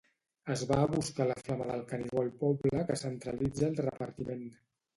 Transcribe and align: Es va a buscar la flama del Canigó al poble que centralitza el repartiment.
Es 0.53 0.61
va 0.71 0.77
a 0.83 0.87
buscar 0.93 1.27
la 1.31 1.35
flama 1.41 1.67
del 1.73 1.85
Canigó 1.93 2.23
al 2.25 2.33
poble 2.41 2.81
que 2.89 2.99
centralitza 3.05 3.71
el 3.71 3.81
repartiment. 3.89 4.47